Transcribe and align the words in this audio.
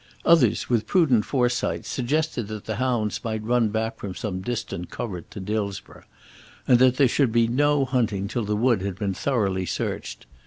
Others, 0.25 0.67
with 0.67 0.87
prudent 0.87 1.25
foresight, 1.25 1.85
suggested 1.85 2.47
that 2.47 2.65
the 2.65 2.77
hounds 2.77 3.23
might 3.23 3.43
run 3.43 3.69
back 3.69 3.97
from 3.99 4.15
some 4.15 4.41
distant 4.41 4.89
covert 4.89 5.29
to 5.29 5.39
Dillsborough, 5.39 6.05
and 6.67 6.79
that 6.79 6.95
there 6.97 7.07
should 7.07 7.31
be 7.31 7.47
no 7.47 7.85
hunting 7.85 8.27
till 8.27 8.43
the 8.45 8.55
wood 8.55 8.81
had 8.81 8.97
been 8.97 9.13
thoroughly 9.13 9.67
searched. 9.67 10.25